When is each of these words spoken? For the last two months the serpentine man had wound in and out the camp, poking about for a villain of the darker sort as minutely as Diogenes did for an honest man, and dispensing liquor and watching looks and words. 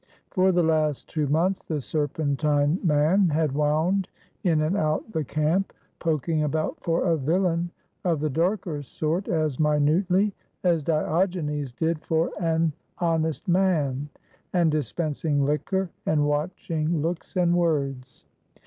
For 0.31 0.51
the 0.51 0.63
last 0.63 1.07
two 1.11 1.27
months 1.27 1.63
the 1.63 1.79
serpentine 1.79 2.79
man 2.83 3.29
had 3.29 3.51
wound 3.51 4.07
in 4.43 4.61
and 4.61 4.75
out 4.75 5.11
the 5.11 5.23
camp, 5.23 5.73
poking 5.99 6.41
about 6.41 6.81
for 6.83 7.03
a 7.03 7.15
villain 7.15 7.69
of 8.03 8.19
the 8.19 8.29
darker 8.31 8.81
sort 8.81 9.27
as 9.27 9.59
minutely 9.59 10.33
as 10.63 10.81
Diogenes 10.81 11.71
did 11.71 12.01
for 12.01 12.31
an 12.39 12.73
honest 12.97 13.47
man, 13.47 14.09
and 14.53 14.71
dispensing 14.71 15.45
liquor 15.45 15.91
and 16.07 16.25
watching 16.27 17.03
looks 17.03 17.35
and 17.37 17.55
words. 17.55 18.25